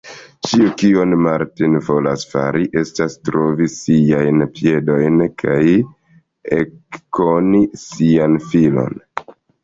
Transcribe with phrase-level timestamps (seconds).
[0.49, 5.57] Ĉio, kion Martin volas fari, estas trovi siajn piedojn kaj
[6.61, 8.97] ekkoni sian filon.